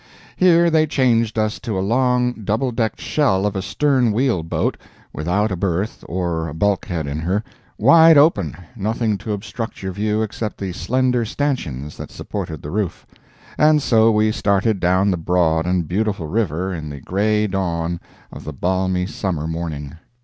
[0.35, 4.75] Here they changed us to a long, double decked shell of a stern wheel boat,
[5.13, 10.57] without a berth or a bulkhead in her—wide open, nothing to obstruct your view except
[10.57, 13.05] the slender stanchions that supported the roof.
[13.59, 17.99] And so we started down the broad and beautiful river in the gray dawn
[18.33, 19.97] of the balmy summer morning.